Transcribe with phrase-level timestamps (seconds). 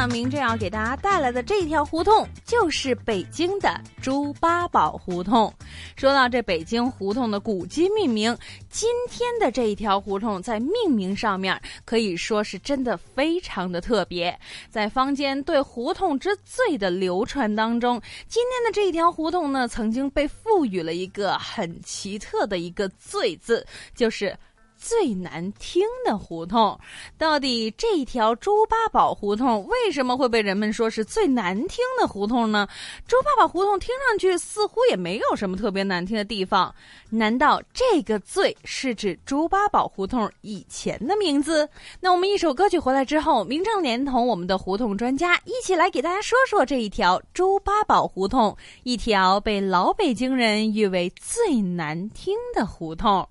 [0.00, 5.52] 呢，明正要给大家带来的这条胡同，就是北京的朱八宝胡同。
[5.94, 8.34] 说到这北京胡同的古今命名，
[8.70, 14.34] 今天的这一条胡同在命名上面可以说是真的非常的特别。
[14.70, 24.34] 在坊间对胡同之最的流传当中，今天的这一条胡同呢，曾经被赋予了一个很奇特的一个“最”字，就是。
[24.80, 26.76] 最难听的胡同，
[27.18, 32.66] 到底这条猪八宝胡同为什么会被人们说是最难听的胡同呢？
[33.06, 36.74] 猪八宝胡同听上去似乎也没有什么特别难听的地方，
[37.10, 41.68] 难道这个“最”是指猪八宝胡同以前的名字？
[42.00, 53.28] 那我们一首歌曲回来之后，名正连同我们的胡同专家一起来给大家说说这一条猪八宝胡同，一条被老北京人誉为最难听的胡同。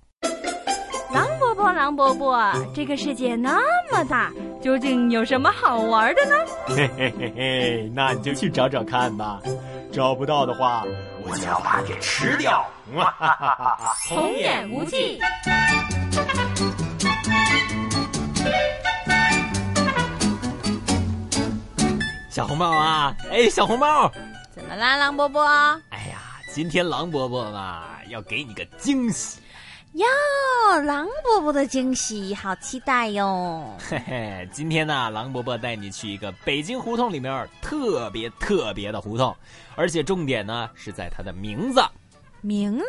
[1.65, 3.59] 狼伯伯，狼伯伯，这个世界那
[3.91, 6.35] 么大，究竟有什么好玩的呢？
[6.67, 9.41] 嘿嘿嘿嘿，那你就去找找看吧。
[9.91, 10.83] 找不到的话，
[11.23, 12.65] 我就要把你给吃掉。
[12.95, 15.19] 哈哈哈哈童言无忌。
[22.29, 24.09] 小红帽啊，哎，小红帽，
[24.55, 25.43] 怎么啦，狼伯伯？
[25.89, 26.19] 哎呀，
[26.53, 29.41] 今天狼伯伯嘛，要给你个惊喜。
[29.93, 30.05] 哟，
[30.83, 33.75] 狼伯伯的惊喜，好期待哟！
[33.89, 39.35] 嘿嘿，今天呢，狼伯伯带你去一个北京胡同里面特别特别的胡同，
[39.75, 41.81] 而且重点呢是在它的名字。
[42.41, 42.85] 名字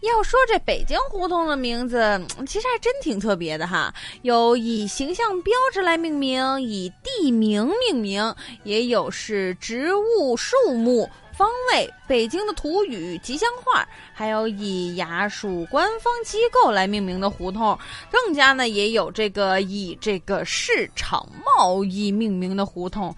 [0.00, 3.92] 要说这北京胡同的名字，其实还真挺特别的哈。
[4.22, 11.10] 有以形象标志来命名，以地名命名，也有是植物树木。
[11.36, 17.78] 方位、北京的土语、吉祥话，还有以衙署官方机构来命名的胡同，
[18.10, 23.14] 更加呢也有这个以这个市场贸易命名的胡同。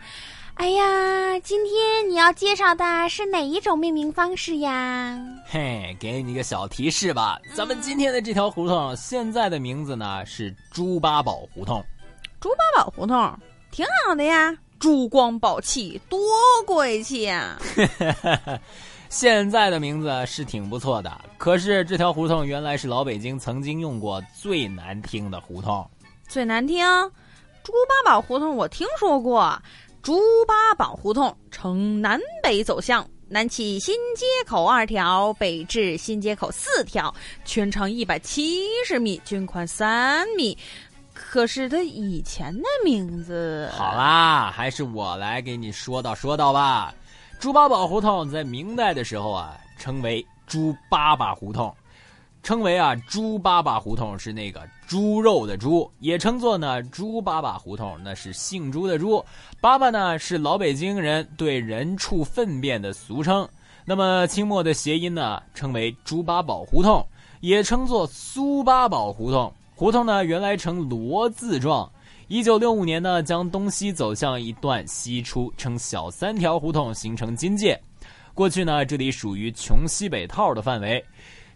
[0.55, 5.19] 哎呀，今天你要介绍的是哪一种命名方式呀？
[5.47, 11.85] 嘿，给你个小提示吧，咱们今天的这条胡同现在的名字呢是猪八宝胡同。
[12.41, 13.17] 猪八宝胡同
[13.73, 14.57] 挺好的呀。
[14.85, 16.21] 珠光宝气，多
[16.67, 17.59] 贵气呀！
[19.09, 25.91] 现在的名字是挺不错的，可是这条胡同原来是老北京曾经用过最难听的胡同。
[26.29, 26.85] 最难听，
[27.63, 29.59] 猪八宝胡同我听说过。
[30.03, 37.15] 猪八宝胡同呈南北走向，南起新街口二条，北至新街口四条，
[37.47, 40.59] 全长一百七十米，均宽三米。
[41.15, 46.93] 可是他以前的名字好啦，还是我来给你说道说道吧。
[47.39, 51.73] 猪八宝胡同在明代的时候啊，称为猪八八胡同，
[52.43, 59.25] 称为啊猪八八胡同是那个猪肉的猪，也称作呢猪八八胡同，那是姓朱的朱，
[59.61, 63.49] 八八呢是老北京人对人畜粪便的俗称。
[63.85, 67.07] 那么清末的谐音呢，称为猪八宝胡同，
[67.41, 69.53] 也称作苏八宝胡同。
[69.77, 71.91] 胡同呢，原来呈螺字状。
[72.29, 77.79] 一九六五年呢，将东西走向一段西出，称小三条胡同，形成金界。
[78.35, 81.05] 过去呢，这里属于穷西北套的范围。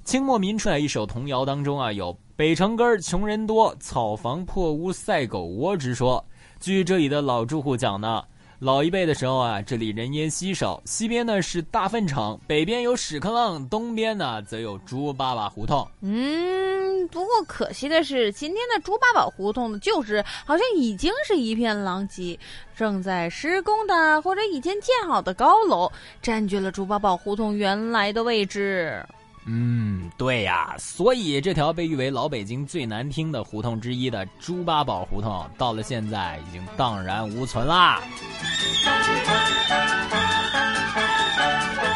[0.03, 6.25] 清末民初一首童谣当中啊，有“北城根儿穷人多，草房破屋赛狗窝”之说。
[6.59, 8.25] 据这里的老住户讲呢。
[8.59, 15.87] 老一辈的时候啊，这里人烟稀少，西边呢是大粪场，北边有屎壳郎，东边呢则有猪八宝胡同。
[16.01, 16.68] 嗯，
[17.07, 22.39] 不过可惜的是，今天的猪八宝胡同就是好像已经是一片狼藉，
[22.77, 25.91] 正在施工的或者已经建好的高楼
[26.21, 29.05] 占据了猪八宝胡同原来的位置。
[29.51, 38.03] 嗯，对呀，所以这条被誉为老北京最难听的胡同之一的猪八宝胡同，到了现在已经荡然无存啦。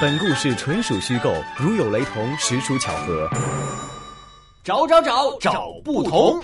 [0.00, 3.28] 本故事纯属虚构，如有雷同，实属巧合。
[4.64, 6.40] 找找找找不同。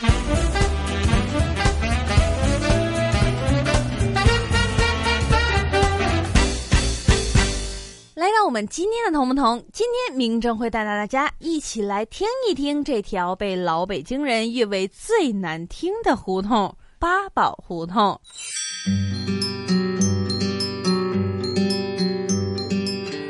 [8.16, 18.20] 来到我们今天的同不同，今天明正会带大家一起来听一听这条被老北京人誉为最难听的胡同八宝胡同。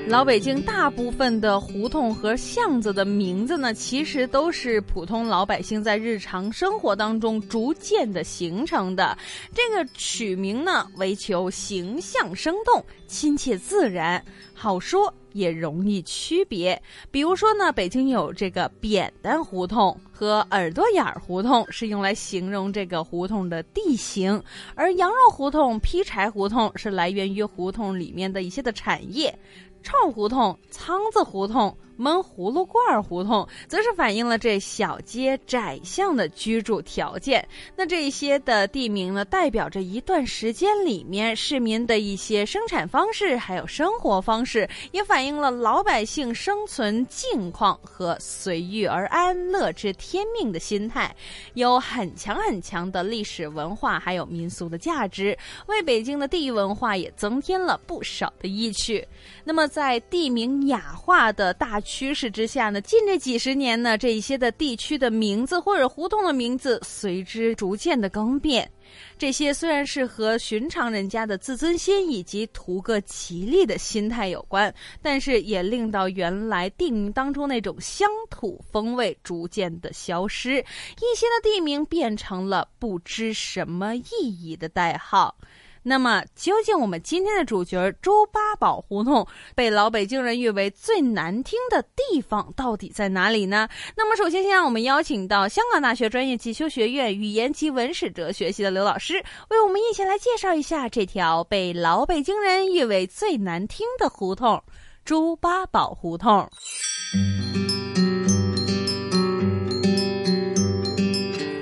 [0.08, 9.16] 老北京大部分的胡同和巷子的名字呢，其实都是普通老百姓在日常生活当中逐渐的形成的。
[9.52, 14.24] 这个取名呢，为求形象生动、亲切自然，
[14.54, 16.80] 好说也容易区别。
[17.10, 24.40] 比如说呢，北京有这个扁担胡同和耳朵眼儿胡同，是用来形容这个胡同的地形；
[24.74, 29.38] 而羊肉胡同、劈柴胡同是来源于胡同里面的一些的产业。
[29.82, 31.76] 臭胡同、仓子胡同。
[31.98, 37.46] 闷葫芦罐胡同，则是反映了这小街窄巷的居住条件。
[37.74, 51.12] 那这些的地名呢，代表着一段时间里面市民的一些生产方式，还有生活方式，也反映了老百姓生存境况和随遇而安、乐知天命的心态，
[51.54, 55.36] 有很强很强的历史文化，还有民俗的价值，
[55.66, 59.04] 为北京的地域文化也增添了不少的意趣。
[59.42, 61.82] 那么，在地名雅化的大。
[61.88, 68.70] 趋势之下呢，近这几十年呢，这一些的地区的名字或者胡同的名字随之逐渐的更变。
[69.16, 85.34] 这些虽然是和寻常人家的自尊心以及图个吉利的心态有关，但是也令到原来地名当中那种乡土风味逐渐的消失，一些的地名变成了不知什么意义的代号。
[85.82, 93.68] 那么，究竟我们今天的主角周八宝胡同被老北京人誉为最难听的地方到底在哪里呢？
[93.96, 104.62] 那么，首先先让我们邀请到香港大学专业进修学院语言及文史哲学系的刘老师，为我们一起来介绍一下这条被老北京人誉为最难听的胡同——
[105.04, 106.48] 周八宝胡同。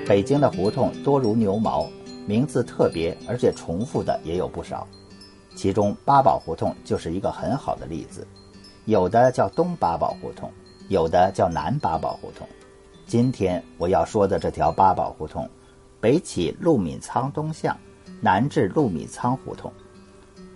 [0.07, 1.89] 北京的胡同多如牛毛。
[2.27, 4.85] 名字特别而且重复的也有不少，
[5.55, 8.27] 其中八宝胡同就是一个很好的例子。
[8.83, 10.51] 有的叫东八宝胡同，
[10.89, 12.45] 有的叫南八宝胡同。
[13.05, 15.49] 今天我要说的这条八宝胡同，
[16.01, 17.75] 北起陆敏仓东巷，
[18.19, 19.71] 南至陆敏仓胡同。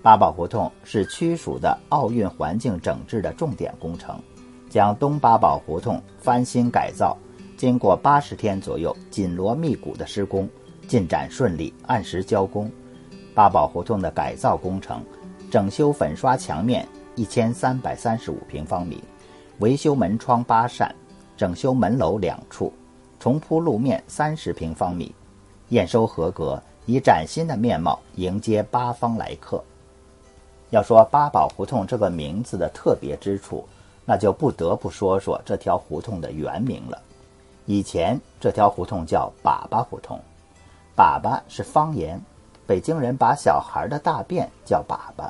[0.02, 4.22] 八宝胡同是区属的奥运环境整治的重点工程，
[4.70, 7.18] 将东八宝胡同翻新改造，
[7.56, 10.50] 经过八十天左右紧锣密鼓的施工。
[10.92, 12.70] 进展顺利，按时交工。
[13.34, 15.02] 八宝胡同的改造工程，
[15.50, 16.86] 整修粉刷墙面
[17.16, 19.02] 一千三百三十五平方米，
[19.60, 20.94] 维修门窗八扇，
[21.38, 22.74] 整修门楼两处，
[23.22, 25.16] 重铺路面三十平方米，
[25.70, 29.64] 验收合格，以崭新的面貌迎接八方来客。
[30.72, 33.66] 要说八宝胡同这个名字的特别之处，
[34.04, 37.02] 那就不得不说说这条胡同的原名了。
[37.66, 40.20] 以前这条胡同叫粑粑胡同。
[40.96, 42.22] 粑粑是方言，
[42.68, 45.30] 北京人把小孩的大便叫粑粑。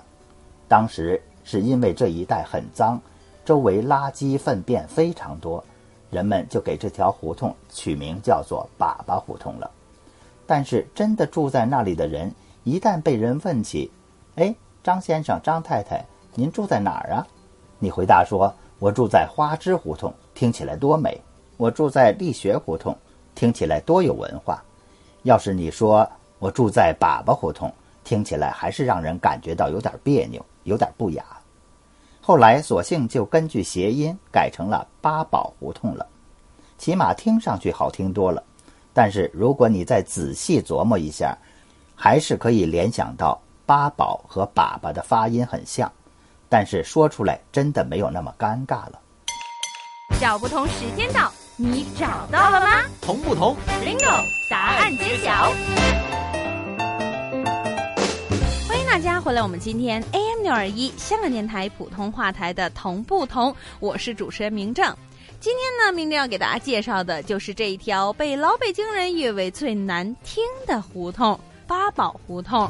[0.68, 3.00] 当时是因为这一带很脏，
[3.46, 5.64] 周围垃圾粪便非常多，
[6.10, 9.70] 人们就给这条胡同取名叫做粑粑胡同了。
[10.46, 13.90] 但是真的住在那里的人，一旦被人问起
[14.36, 14.54] ：“哎，
[14.84, 16.04] 张先生、张太太，
[16.36, 17.28] 您住在哪儿啊？”
[17.80, 21.12] 你回答说：“我住在花枝胡同，听起来多美；
[21.58, 22.96] 我住在力学胡同，
[23.34, 24.64] 听起来多有文化。”
[25.24, 26.10] 要是你说
[26.40, 27.72] 我住在粑粑胡同，
[28.04, 31.24] 听起来还是让人感觉到有点别扭，有点不雅。
[32.22, 36.08] 后来索性就根据谐音改成了八宝胡同了，
[36.78, 38.44] 起码听上去好听多了。
[38.94, 41.38] 但是如果你再仔细琢磨一下，
[41.96, 45.92] 还是可以联想到八宝和粑粑的发音很像，
[46.50, 49.00] 但是说出来真的没有那么尴尬了。
[50.20, 51.32] 找不同时间到。
[51.58, 52.84] 你找到了吗？
[53.02, 54.41] 同不同？Bingo！
[54.52, 55.54] 答案揭晓。
[58.68, 64.94] 欢迎大家回来，我们今天 AM 六二一香港电台普通话台的同不同，我是主持人明正。
[65.40, 72.70] 今天呢，明正要给大家介绍的就是这一条被老北京人誉为最难听的胡同——八宝胡同。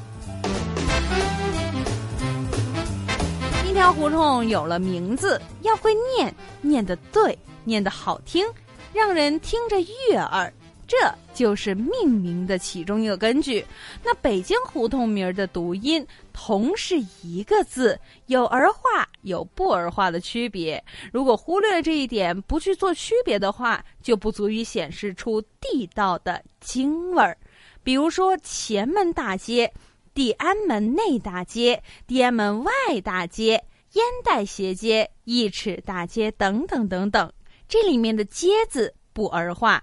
[3.67, 8.45] 一条胡同有了名字，要会念，念得对，念得好听。
[8.93, 10.53] 让人听着悦耳，
[10.91, 10.97] 这
[11.33, 13.65] 就是命名的其中一个根据。
[14.03, 20.83] 那北京胡同名的读音同是一个字，有儿化有不儿化的区别。
[21.13, 27.37] 如果忽略了这一点，不去做区别的话，就不足以显示出地道的京味儿。
[27.83, 29.71] 比如说前门大街、
[30.13, 37.31] 地安门内大街、地安门外大街、烟袋斜街、一尺大街等等等等。
[37.69, 39.81] 这里面的“街”字不儿化，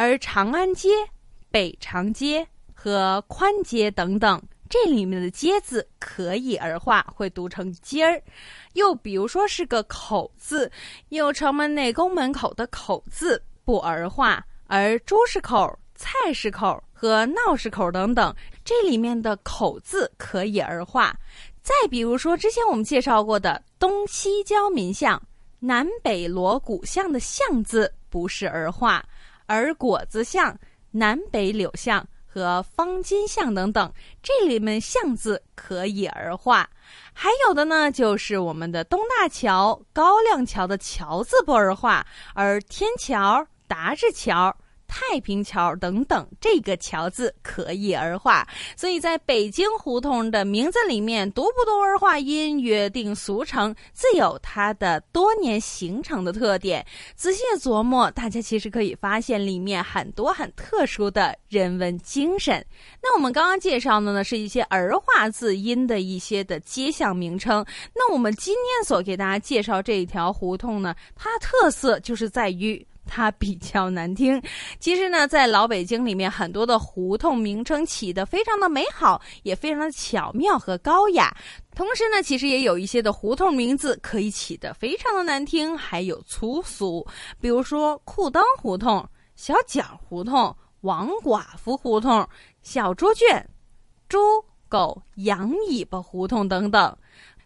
[0.00, 0.88] 而长安街、
[1.50, 4.42] 北长街、和宽街等等。
[4.66, 8.22] 这里面的“街”字可以儿化，会读成“街儿”。
[8.72, 10.72] 又比如说是个“口”字，
[11.10, 21.14] 有城门内宫门口的“口”字不儿化，而朱市口、菜市口和闹市口等等，这里面的“口”字可以儿化。
[21.60, 25.22] 再比如说，之前我们介绍过的东西交民巷、
[25.58, 29.04] 南北锣鼓巷的“巷”字不是儿化，
[29.50, 30.56] 而果子巷、
[30.92, 32.06] 南北柳巷。
[32.32, 33.92] 和方巾巷等等，
[34.22, 36.70] 这里面“巷”字可以儿化。
[37.12, 44.56] 还有的呢，就是我们的东大桥、高亮桥的“桥”字不儿化，而天桥、达志桥。
[44.90, 56.84] 太平桥等等，这个“桥”字可以儿化，所以在北京胡同的名字里面，读不读儿化音，约定俗成，自有它的多年形成的特点。
[57.14, 62.64] 仔细琢磨，大家其实可以发现里面很多很特殊的人文精神。
[63.00, 67.64] 那我们刚刚介绍的呢，是一些儿化字音的一些的街巷名称。
[67.94, 72.84] 那我们今天所给大家介绍这一条胡同呢，它特色就是在于。
[73.12, 74.40] 它比较难听，
[74.78, 81.36] 其实呢，在老北京里面，很多的胡同名称起的非常的美好，也非常的巧妙和高雅。
[81.74, 87.04] 同时呢，其实也有一些的胡同名字可以起的非常的难听，还有粗俗。
[87.40, 92.24] 比如说裤裆胡同、小脚胡同、王寡妇胡同、
[92.62, 93.44] 小猪圈、
[94.08, 94.18] 猪
[94.68, 96.96] 狗羊尾巴胡同等等。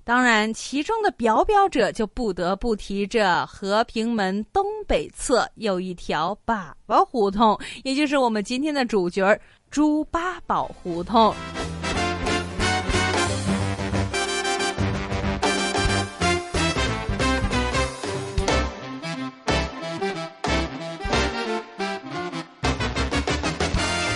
[0.06, 11.34] 当然，其中的表表者就不得不提这和平门东北侧有一条粑粑胡同，也就是我们今天的主角——猪八宝胡同。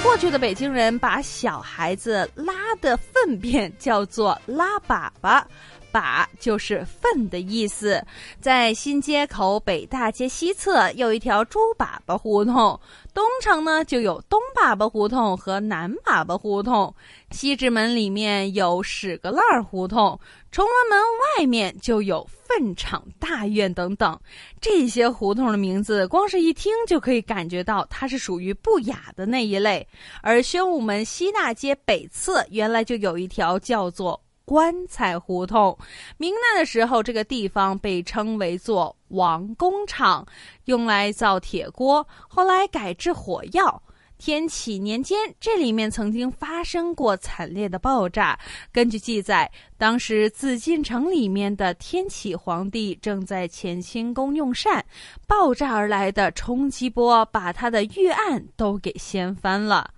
[0.03, 5.43] 过去的北京人把小孩子拉的粪便叫做拉粑粑。
[5.91, 8.05] 把就是粪的意思，
[8.41, 12.79] 在新街口北大街西侧有一条猪粑粑胡同，
[13.15, 16.95] 东城呢就有东粑粑胡同和南粑粑胡同，
[17.31, 20.19] 西直门里面有屎个烂儿胡同，
[20.51, 21.01] 崇文门
[21.39, 24.19] 外面就有粪场大院等等。
[24.61, 29.87] 这些胡同的名字，光是一听就可以感觉到它是属于不雅的那一类。
[30.23, 34.21] 而宣武门西大街北侧原来就有一条叫做。
[34.49, 35.77] 棺材胡同，
[36.17, 40.27] 明代的时候，这个地方被称为做王工厂，
[40.65, 42.09] 用来造铁锅。
[42.27, 43.83] 后来改制火药。
[44.17, 48.37] 天启年间，这里面曾经发生过惨烈的爆炸。
[48.73, 54.85] 根据记载，当时紫禁城里面的天启皇帝正在乾清宫用膳，
[55.29, 59.91] 爆炸而来的冲击波把他的御案都给掀翻了。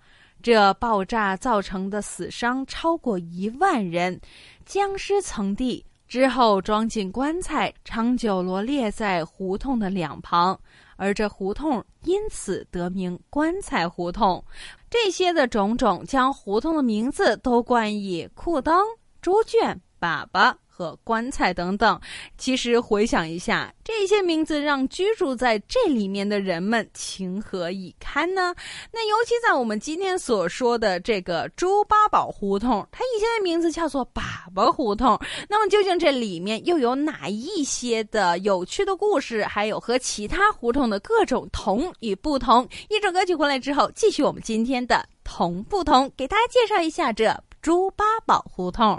[0.43, 4.21] 这爆炸造成的死伤超过一万人，
[4.65, 10.59] 僵尸层地之后装进棺材，长久罗列在胡同的两旁，
[10.97, 14.43] 而这胡同因此得名棺材胡同。
[14.89, 18.81] 这些的种种，将胡同的名字都冠以裤裆、
[19.21, 20.55] 猪圈、粑粑。
[20.81, 22.01] 和棺材等等，
[22.39, 28.55] 其实回想一下，这些名字让居住在这里面的人们情何以堪呢？
[28.91, 34.23] 那尤其在我们今天所说的这个猪八宝胡同，它以前的名字叫做粑
[34.55, 35.21] 粑胡同。
[35.51, 39.45] 那么究竟这里面又有哪一些的有趣的故事？
[39.45, 42.67] 还有和其他胡同的各种同与不同？
[42.89, 48.99] 一首歌曲回来之后，继续我们今天的同不同，给大家介绍一下这猪八宝胡同。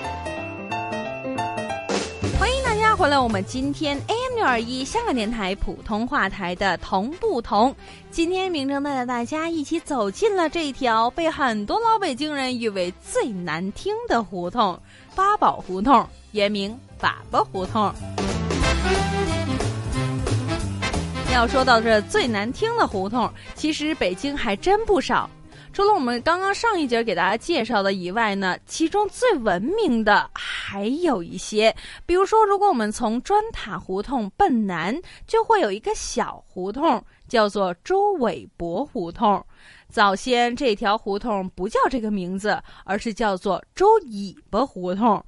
[3.01, 7.75] 回来，我们今天 AM 六二一香港电台普通话台的同不同。
[8.11, 14.79] 今天明正带着大家一起走进了这条被很多老北京人誉为最难听的胡同——
[15.17, 17.91] 八宝胡同，原名粑粑胡同。
[21.33, 25.27] 要说到这最难听的胡同，其实北京还真不少。
[25.73, 30.29] 除了我们刚刚上一节给大家介绍的以外呢，其中最闻名的。
[30.33, 31.73] 还有一些，
[32.05, 39.43] 比如说，如果我们从砖塔胡同奔南，就会有一个小胡同，叫做周伟伯胡同。
[39.89, 45.21] 早先这条胡同不叫这个名字，而是叫做周尾巴胡同。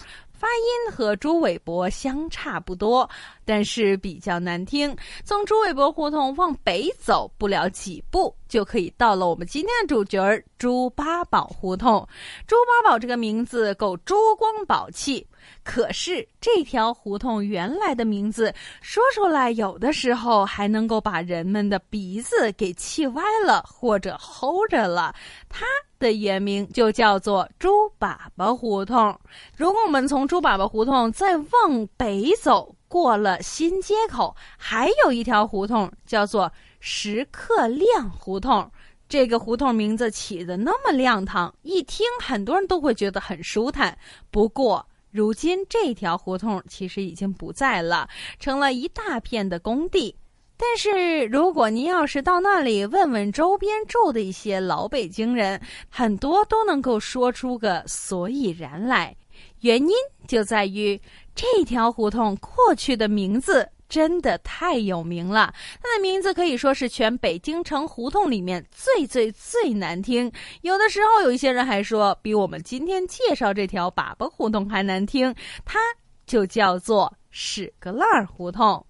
[0.44, 3.10] 发音和朱伟伯相差不多，
[3.46, 4.94] 但是比较难听。
[5.24, 12.06] 从朱伟伯胡同往北走不了几步，就可以到了我们今天的主角儿朱八宝胡同。
[12.46, 15.26] 朱八宝这个名字够珠光宝气，
[15.64, 25.16] 可是这条胡同原来的名字说出来，有的时候还能够把人们的鼻子给气歪了，或者齁着了。
[25.48, 25.66] 它。
[26.00, 29.18] 的原名就叫做猪粑粑胡同。
[29.56, 38.70] 如果我们从猪粑粑胡同再往北走，过了新街口，还有一条胡同叫做石刻亮胡同。
[39.08, 43.98] 这个胡同名字起的那么亮堂，一听很多人都会觉得很舒坦。
[44.32, 50.16] 不过，如今这条胡同其实已经不在了，成了一大片的工地。
[50.56, 59.16] 但是，如果您要是到那里问问周边住的一些老北京人，很多都能够说出个所以然来。
[59.62, 59.90] 原因
[60.28, 61.00] 就在于
[61.34, 70.32] 这条胡同过去的名字真的太有名了，它的名字可以说是全北京城胡同里面最最最难听。
[70.62, 75.34] 有的时候，有一些人还说比我们今天介绍这条粑粑胡同还难听。
[75.66, 75.80] 它
[76.26, 78.86] 就叫做屎个烂胡同。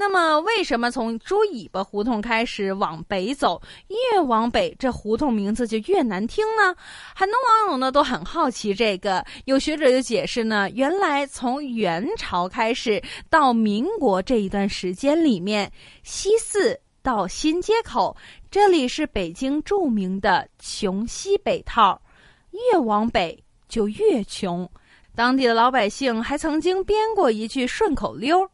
[0.00, 6.74] 那么，为什么从猪尾巴胡同开始往北走，越往北这胡同名字就越难听呢？
[7.14, 9.22] 很多网友呢都很好奇这个。
[9.44, 15.70] 有学者就解释呢，原来从元朝开始到民国这一段时间里面，
[16.02, 18.16] 西四到新街口
[18.50, 22.00] 这里是北京著名的穷西北套，
[22.72, 23.38] 越往北
[23.68, 24.66] 就越穷。
[25.14, 28.50] 当地的老百姓还曾经编过一句顺口溜。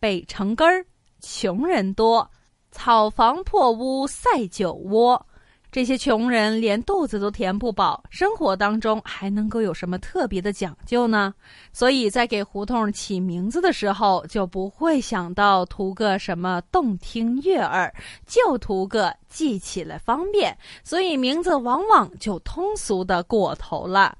[0.00, 0.84] 北城根儿，
[1.20, 2.28] 穷人多，
[2.70, 5.26] 草房破屋赛酒窝。
[5.70, 11.34] 这些穷人连肚子都填不饱，生活当中还能够有什么特别的讲究呢？
[11.74, 17.94] 所以在给胡同起名字的时候，就不会想到图个什么动听悦耳，
[18.26, 20.56] 就图个记起来方便。
[20.82, 24.16] 所以名字往往就通俗的过头了。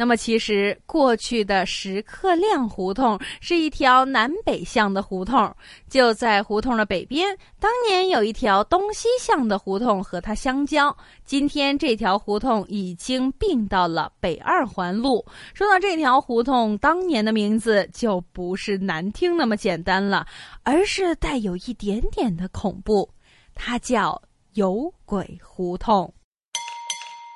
[0.00, 5.52] 那么，其实过去的石刻亮胡同是一条南北向的胡同，
[5.90, 7.36] 就在胡同的北边。
[7.58, 15.26] 当年有一条东西向的胡同和它相交，今天这条胡同已经并到了北二环路。
[15.52, 20.24] 说到这条胡同，当年的名字就不是难听那么简单了，
[20.62, 23.10] 而是带有一点点的恐怖，
[23.52, 26.14] 它叫有鬼胡同。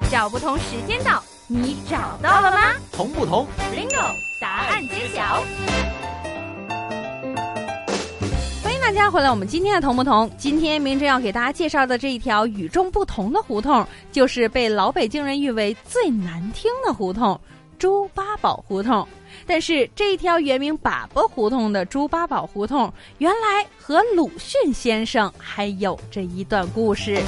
[0.09, 1.21] 找不同时间到。
[1.55, 2.59] 你找到了吗？
[2.91, 4.15] 同不同？Bingo！
[4.41, 5.45] 答案揭晓。
[8.63, 10.31] 欢迎大家回来，我们今天的同不同？
[10.39, 17.39] 今天明真要给大家介绍的这一条与众不同的胡同，就是被老北京人誉为最难听的胡同——
[17.79, 19.07] 猪八宝胡同。
[19.47, 27.23] 但是这一条原名粑粑胡同的猪八宝胡同，原来和鲁迅先生还有着一段故事。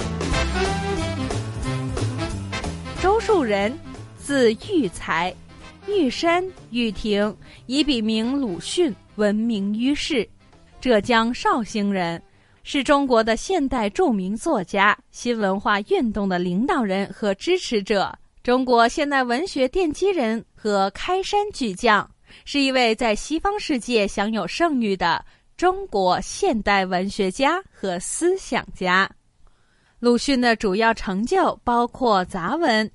[3.03, 3.79] 周树人。
[4.25, 5.35] 字玉才，
[5.87, 10.27] 玉山玉亭，以笔名鲁迅，闻名于世。
[10.81, 12.21] 浙江绍兴人，
[12.63, 22.11] 是中国的现代著名作家、新文化运动的领导人和支持者，中国现代文学奠基人和开山巨匠，
[22.47, 25.23] 是一位在西方世界享有盛誉的
[25.59, 29.07] 中国现代文学家和思想家。
[29.99, 32.91] 鲁迅的主要成就包括杂文。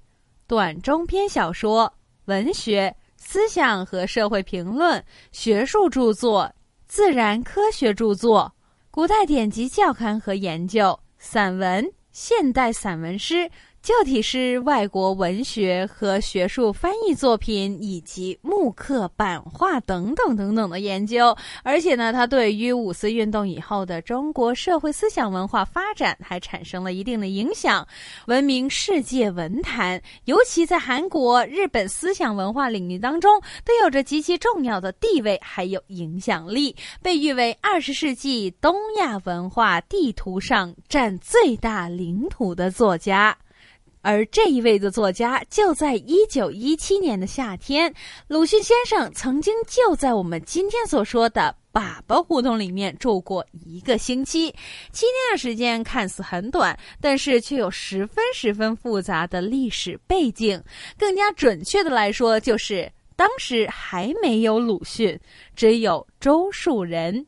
[0.49, 1.93] 短中篇小说、
[2.25, 6.51] 文学、思想和社会评论、学术著作、
[6.87, 8.51] 自然科学著作、
[8.89, 13.47] 古代典籍教刊和研究、散文、现代散文诗。
[13.81, 27.87] 旧体诗、外国文学和学术翻译作品，以及木刻版画等等等等的研究，而且呢，他对于五四运动以后的中国社会思想文化发展还产生了一定的影响，
[28.27, 43.35] 闻名世界文坛，尤其在韩国、日本思想文化领域当中，都有着极其重要的地位还有影响力，被誉为二十世纪东亚文化地图上占最大领土的作家。
[44.01, 47.93] 而这一位的作家，就在一九一七年的夏天，
[48.27, 54.49] 鲁迅先生曾经就在我们今天所说的粑粑胡同里面住过一个星期。
[54.91, 60.61] 七天的时间看似很短，但是却有十分十分复杂的历史背景。
[60.97, 65.19] 更加准确的来说，就是当时还没有鲁迅，
[65.55, 67.25] 只有周树人。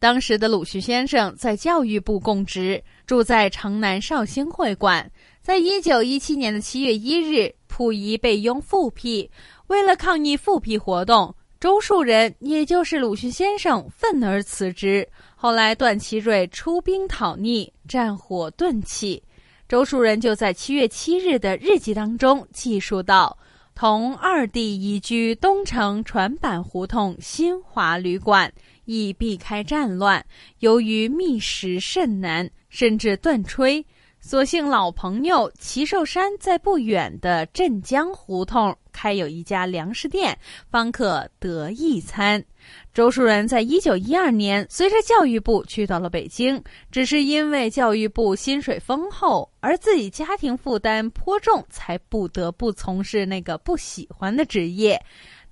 [0.00, 5.10] 当时的鲁迅先生在教育部供职，住在城南绍兴会馆。
[5.48, 9.30] 在一九一七年的七月一日，溥仪被拥复辟。
[9.68, 15.08] 为了抗议复辟活动，周树人也就是鲁迅先生愤而辞职。
[15.34, 19.22] 后来段祺瑞出兵讨逆，战火顿起。
[19.66, 23.34] 周树人就在七月七日的日记当中记述道
[23.74, 28.52] ：“同二弟移居东城船板胡同新华旅馆。”
[28.84, 30.24] 以避开战乱，
[30.60, 33.84] 由于觅食甚难，甚至断炊，
[34.28, 40.38] 所幸老朋友齐寿山在不远的镇江胡同开有一家粮食店，
[40.70, 42.44] 方可得一餐。
[42.92, 55.02] 周树人在一九一二年随着教育部去到了北京，只是因为教育部薪水丰厚，而自己家庭负担颇重，才不得不从事那个不喜欢的职业。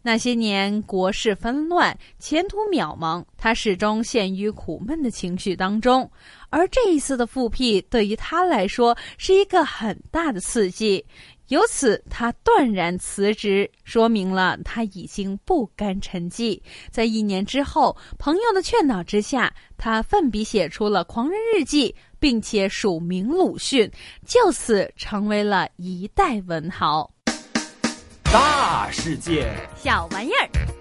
[0.07, 6.09] 那些年，国事纷乱，前途渺茫，他始终陷于苦闷的情绪当中。
[6.49, 11.05] 而这一次的复辟，对于他来说是一个很大的刺激。
[11.49, 16.63] 由此，他断然辞职，说明了他已经不甘沉寂。
[16.93, 21.91] 在一年之后，朋友的劝导之下，他奋笔写出了《狂人日记》，
[22.21, 23.91] 并且署名鲁迅，
[24.25, 27.11] 就此成为了一代文豪。
[28.37, 29.51] 大世界，
[29.83, 30.76] 小玩意儿。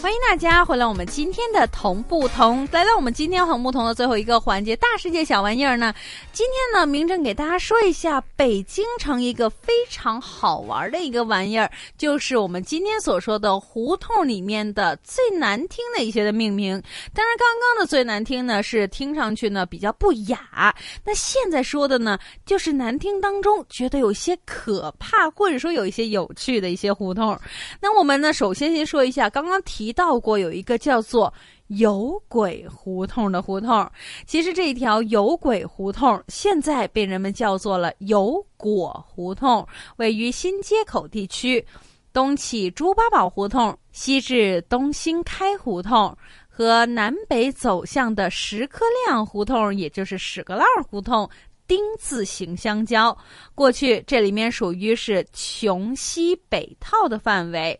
[0.00, 0.86] 欢迎大家回来！
[0.86, 5.92] 我们今天的同不同，来到我们今天同不同的最后一个环节——大世界小玩意儿呢。
[6.32, 16.80] 今天呢，明正给大家说一下北京城一个非常好玩的一个玩意儿，就是我们今天所说的胡同里面的最难听的一些的命名。
[17.12, 20.72] 当然，刚刚的最难听呢，是听上去呢比较不雅。
[21.04, 27.36] 那现在说的呢，就是难听当中觉得有些可怕，或者说有一些有趣的一些胡同。
[27.80, 29.87] 那我们呢，首先先说一下刚刚提。
[29.92, 31.32] 到过有一个叫做
[31.68, 33.90] 有鬼胡同的胡同，
[34.26, 41.64] 其实这一条有鬼胡同现在被人们叫做了有果胡同，位于新街口地区，
[42.12, 46.16] 东起朱八宝胡同，西至东新开胡同，
[46.48, 51.28] 和南北走向的石刻亮胡同，也就是屎壳郎胡同，
[51.66, 53.16] 丁字形相交。
[53.54, 57.78] 过去这里面属于是穷西北套的范围。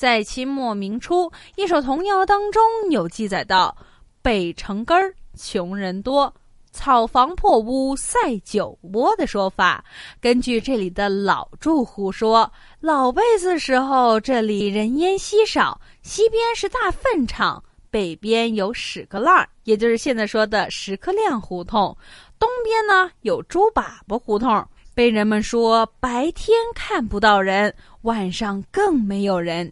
[0.00, 3.76] 在清末明初，一首童谣当中有记载到
[4.22, 6.34] ：“北城根儿穷人多，
[6.72, 9.84] 草房破屋赛酒窝”的说法。
[10.18, 21.94] 根据这里的老住户说，老辈子时候这里人烟稀少，西边是大粪场，北边有屎壳郎，也就是现在说的石刻亮胡同，
[22.38, 24.66] 东边呢有猪粑粑胡同。
[24.94, 29.70] 被人们说白天看不到人，晚上更没有人。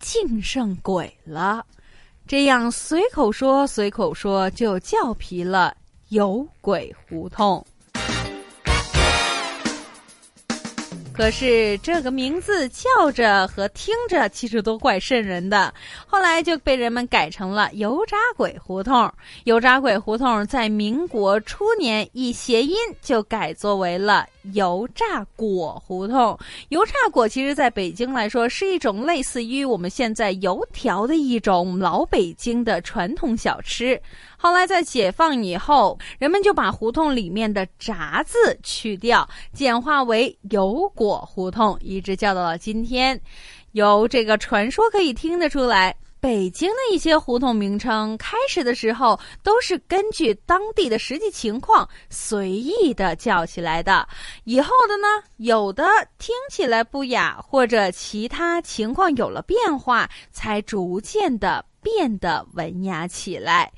[0.00, 1.64] 竟胜鬼了，
[2.26, 5.76] 这样随口说随口说就叫皮了，
[6.08, 7.64] 有鬼胡同。
[11.12, 15.74] 可是这个名字叫着和听着其实都怪瘆人的，
[16.06, 19.12] 后来就被人们改成了油炸鬼胡同。
[19.44, 24.26] 油炸鬼胡同在民国初年以谐音就改作为了。
[24.52, 26.38] 油炸果胡同，
[26.70, 34.00] 油炸果其实在北京来说是一种类似于我们现在油条的一种老北京的传统小吃。
[34.36, 43.20] 后来在解放以后，人们就把胡同里面的“炸”字去掉，简化为油果胡同，一直叫到了今天。
[43.72, 45.94] 由这个传说可以听得出来。
[46.20, 54.06] 北京的一些胡同名称，开始的时候都是根据当地的实际情况随意的叫起来的。
[54.44, 55.82] 以后的呢，有的
[56.18, 63.72] 听起来不雅，或者其他情况有了变化，才逐渐的变得文雅起来。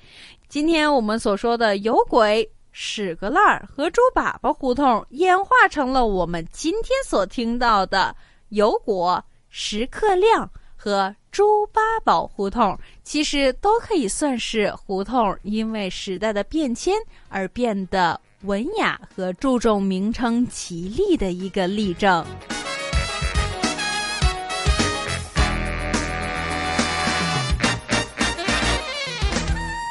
[0.48, 8.14] 今天我们所说的有鬼、屎壳郎和猪粑粑胡同，演化成了我们今天所听到的
[8.48, 10.50] 有果、石刻亮
[10.83, 11.14] 和。
[11.33, 16.95] 猪八宝胡同其实都可以算是胡同，因为时代的变迁
[17.31, 22.23] 而变得文雅和注重名称吉利的一个例证。